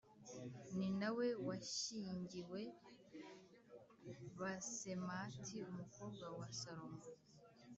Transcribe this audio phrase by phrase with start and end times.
[0.77, 2.61] ni na we washyingiwe
[4.39, 7.01] Basemati umukobwa wa Salomo